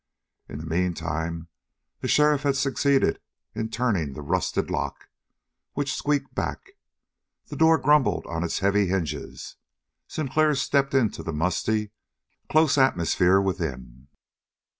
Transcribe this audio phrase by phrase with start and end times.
[0.49, 1.47] In the meantime
[1.99, 3.19] the sheriff had succeeded
[3.53, 5.09] in turning the rusted lock,
[5.73, 6.71] which squeaked back.
[7.49, 9.57] The door grumbled on its heavy hinges.
[10.07, 11.91] Sinclair stepped into the musty,
[12.49, 14.07] close atmosphere within.